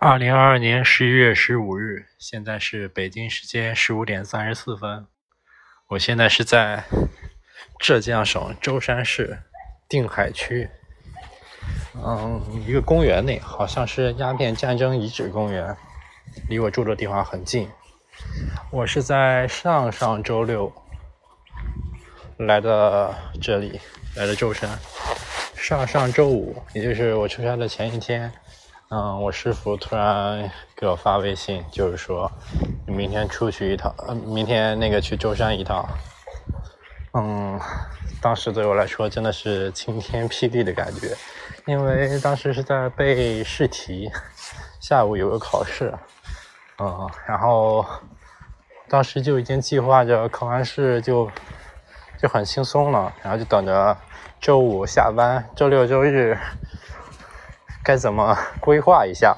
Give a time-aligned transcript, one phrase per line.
[0.00, 5.08] 二零二二年十一月十五日，现在是北京时间十五点三十四分。
[5.88, 6.84] 我现在是在
[7.80, 9.40] 浙江省舟山市
[9.88, 10.70] 定海区，
[11.96, 15.76] 嗯，一个公园内，好像是鸦片战争遗址公园，
[16.48, 17.68] 离我住的地方很近。
[18.70, 20.72] 我是在上上周六
[22.36, 23.12] 来的
[23.42, 23.80] 这里，
[24.14, 24.70] 来的舟山。
[25.56, 28.32] 上上周五，也就是我出差的前一天。
[28.90, 32.32] 嗯，我师傅突然给我发微信，就是说
[32.86, 35.86] 你明天出去一趟，呃，明天那个去舟山一趟。
[37.12, 37.60] 嗯，
[38.22, 41.14] 当时对我来说真的是晴天霹雳的感觉，
[41.66, 44.10] 因为当时是在背试题，
[44.80, 45.92] 下午有个考试，
[46.78, 47.84] 嗯，然后
[48.88, 51.30] 当时就已经计划着考完试就
[52.18, 53.94] 就很轻松了，然后就等着
[54.40, 56.38] 周五下班，周六周日。
[57.88, 59.34] 该怎么规划一下？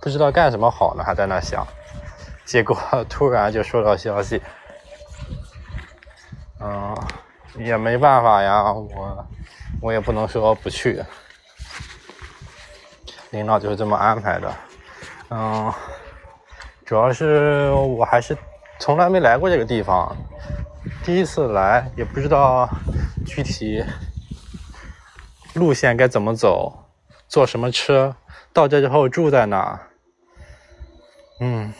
[0.00, 1.66] 不知道干什么好呢，还在那想。
[2.44, 4.40] 结果突然就收到消息，
[6.60, 6.96] 嗯，
[7.58, 9.26] 也没办法呀，我
[9.82, 11.04] 我也不能说不去。
[13.30, 14.54] 领导就是这么安排的，
[15.30, 15.72] 嗯，
[16.86, 18.38] 主要是我还是
[18.78, 20.16] 从来没来过这个地方，
[21.02, 22.68] 第一次来，也不知道
[23.26, 23.84] 具体
[25.54, 26.79] 路线该怎么走。
[27.30, 28.16] 坐什么车？
[28.52, 29.80] 到这之后住在哪？
[31.38, 31.72] 嗯，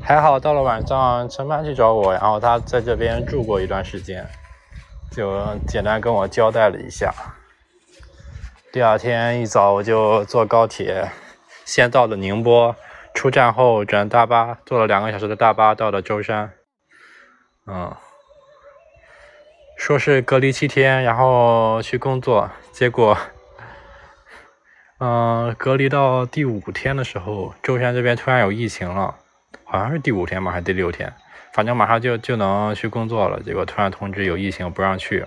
[0.00, 4.24] 还好到了晚上，陈帆去找我，然后他在这边住过一段时间，
[5.10, 7.12] 就简单跟我交代了一下。
[8.70, 11.10] 第二天一早我就坐高铁，
[11.64, 12.76] 先到了宁波，
[13.12, 16.52] 出站后转大巴，坐了两个小时的大巴到了舟山。
[17.66, 17.96] 嗯，
[19.76, 23.18] 说是隔离七天，然后去工作，结果。
[25.00, 29.14] 嗯，隔离到第五天的时候，舟山这边突然有疫情了，
[29.62, 31.14] 好像是第五天吧，还是第六天，
[31.52, 33.40] 反正马上就就能去工作了。
[33.44, 35.24] 结果突然通知有疫情，不让去，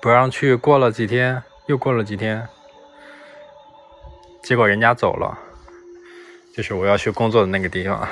[0.00, 0.56] 不让去。
[0.56, 2.48] 过了几天，又过了几天，
[4.42, 5.38] 结果人家走了，
[6.52, 8.08] 就是我要去工作的那个地方，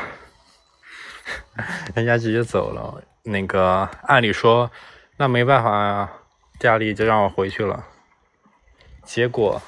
[1.96, 3.02] 人家直接走了。
[3.24, 4.70] 那个按理说，
[5.16, 6.12] 那没办法呀，
[6.60, 7.84] 家里就让我回去了。
[9.04, 9.60] 结果，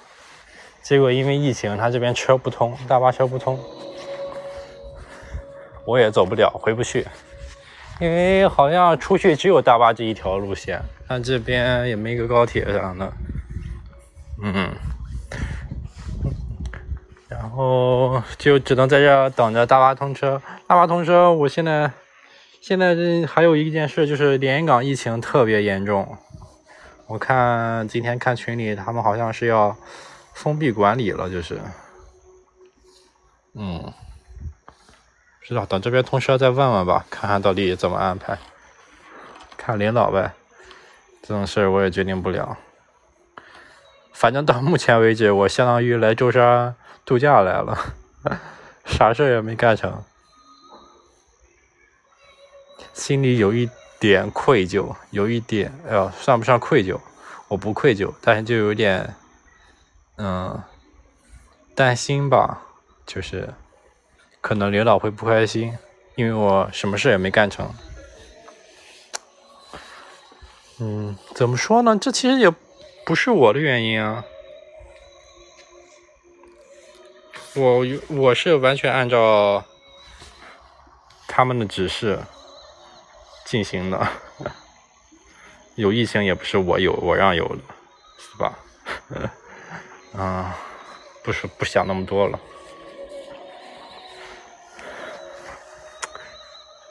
[0.82, 3.58] 结果因为疫情，他这边车不通，大巴车不通，
[5.84, 7.06] 我也走不了，回不去。
[7.98, 13.12] 因为好像出去只有大巴这一条路线，他这边也没个高铁啥的。
[14.42, 14.70] 嗯，
[17.28, 20.42] 然后就只能在这等着大巴通车。
[20.66, 21.90] 大巴通车，我现在
[22.60, 26.18] 现在这还有一件事，就是连云港疫情特别严重。
[27.08, 29.76] 我看今天看群里，他们好像是要
[30.34, 31.60] 封闭管理了，就是，
[33.54, 33.80] 嗯，
[35.38, 38.36] 不知道等这边通车再问问吧，看看到底怎么安排，
[39.56, 40.32] 看领导呗，
[41.22, 42.58] 这种事我也决定不了。
[44.12, 46.74] 反正到目前为止，我相当于来舟山
[47.04, 47.94] 度假来了，
[48.84, 50.02] 啥事也没干成，
[52.92, 53.70] 心里有一。
[54.06, 56.96] 点愧疚，有一点，哎呦，算不上愧疚，
[57.48, 59.16] 我不愧疚，但是就有点，
[60.16, 60.62] 嗯，
[61.74, 62.62] 担心吧，
[63.04, 63.52] 就是
[64.40, 65.76] 可能领导会不开心，
[66.14, 67.68] 因为我什么事也没干成。
[70.78, 71.98] 嗯，怎么说呢？
[72.00, 72.48] 这其实也
[73.04, 74.24] 不是我的原因啊，
[77.56, 79.64] 我我是完全按照
[81.26, 82.20] 他们的指示。
[83.46, 84.06] 进行的，
[85.76, 87.62] 有疫情也不是我有我让有的，
[88.18, 88.58] 是吧？
[90.20, 90.56] 啊，
[91.22, 92.38] 不是不想那么多了。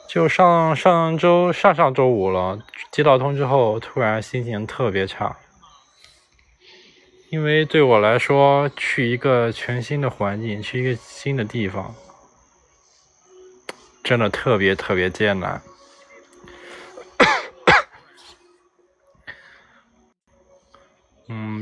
[0.08, 2.58] 就上上周上上周五了，
[2.90, 5.36] 接到通知后，突然心情特别差，
[7.28, 11.94] 因为对我来说，去一个全新的环境，去一个新的地方，
[14.02, 15.60] 真的特别特别艰难。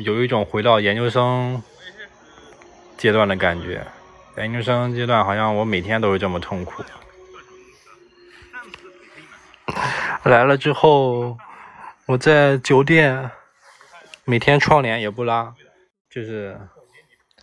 [0.04, 1.62] 有一种回到研究生
[2.98, 3.86] 阶段的感觉，
[4.36, 6.84] 研究生阶段好像我每天都是这么痛苦。
[10.24, 11.38] 来了之后，
[12.06, 13.30] 我在酒店
[14.24, 15.54] 每天窗帘也不拉，
[16.10, 16.58] 就是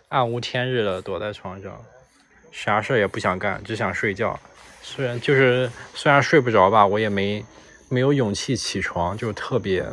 [0.09, 1.81] 暗无天日的躲在床上，
[2.51, 4.39] 啥事也不想干，只想睡觉。
[4.83, 7.43] 虽然就是虽然睡不着吧，我也没
[7.89, 9.83] 没有勇气起床，就特别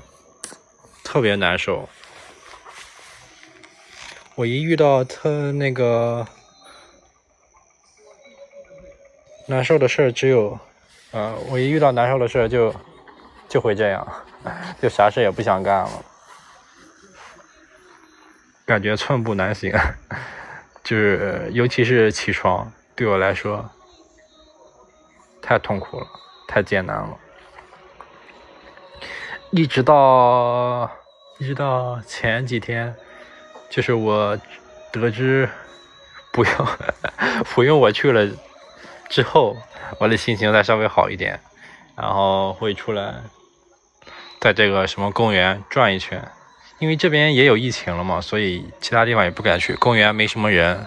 [1.03, 1.89] 特别难受。
[4.39, 6.25] 我一遇到特那个
[9.49, 10.57] 难受的事儿，只有，
[11.11, 12.73] 呃，我一遇到难受的事儿就
[13.49, 14.07] 就会这样，
[14.81, 15.91] 就啥事也不想干了，
[18.65, 19.73] 感觉寸步难行，
[20.85, 23.69] 就是尤其是起床，对我来说
[25.43, 26.07] 太痛苦了，
[26.47, 27.19] 太艰难了。
[29.51, 30.89] 一直到
[31.39, 32.95] 一直到前几天，
[33.71, 34.39] 就是我
[34.91, 35.49] 得知
[36.33, 36.53] 不用
[37.55, 38.29] 不用我去了
[39.09, 39.57] 之后，
[39.99, 41.41] 我的心情再稍微好一点，
[41.97, 43.15] 然后会出来
[44.41, 46.23] 在这个什么公园转一圈，
[46.79, 49.75] 因为这边也有疫情了嘛，所以其他地方也不敢去。
[49.75, 50.87] 公园没什么人，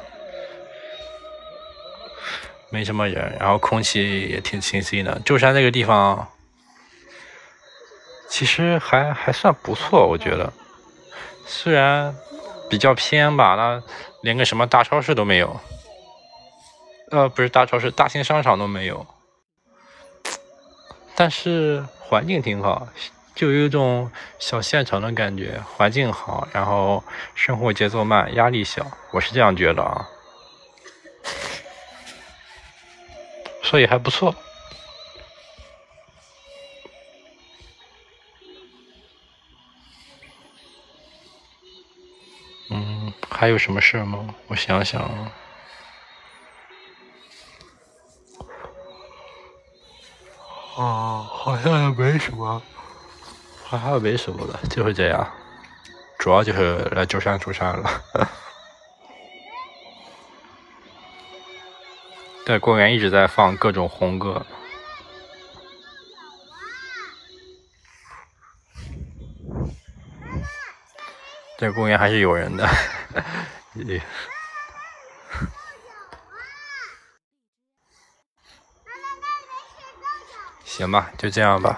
[2.70, 5.20] 没什么人，然后空气也挺清新的。
[5.26, 6.28] 舟山这个地方。
[8.34, 10.54] 其实还还算不错，我觉得，
[11.46, 12.16] 虽然
[12.72, 13.84] 比较偏吧，那
[14.22, 15.60] 连个什么大超市都没有，
[17.12, 19.06] 呃，不是大超市，大型商场都没有，
[21.14, 22.88] 但是环境挺好，
[23.36, 24.10] 就有一种
[24.40, 27.04] 小县城的感觉，环境好，然后
[27.36, 30.08] 生活节奏慢，压力小，我是这样觉得啊，
[33.64, 34.34] 所以还不错。
[43.42, 44.36] 还有什么事吗？
[44.46, 45.02] 我想想，
[50.78, 52.62] 啊，好像也没什么，
[53.66, 55.28] 好像没什么了，就是这样，
[56.20, 58.04] 主要就是来舟山出山了。
[62.46, 64.46] 在公园一直在放各种红歌。
[71.62, 72.68] 这公园还是有人的
[80.66, 81.78] 行吧，就这样吧。